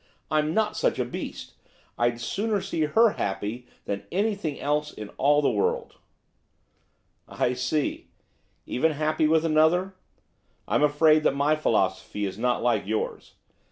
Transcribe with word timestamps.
I'm 0.31 0.55
not 0.55 0.75
such 0.75 0.97
a 0.97 1.05
beast! 1.05 1.53
I'd 1.95 2.19
sooner 2.19 2.59
see 2.59 2.85
her 2.85 3.09
happy 3.17 3.67
than 3.85 4.07
anything 4.11 4.59
else 4.59 4.91
in 4.91 5.09
all 5.09 5.43
the 5.43 5.51
world.' 5.51 5.97
'I 7.27 7.53
see. 7.53 8.09
Even 8.65 8.93
happy 8.93 9.27
with 9.27 9.45
another? 9.45 9.93
I'm 10.67 10.81
afraid 10.81 11.21
that 11.21 11.35
my 11.35 11.55
philosophy 11.55 12.25
is 12.25 12.39
not 12.39 12.63
like 12.63 12.87
yours. 12.87 13.35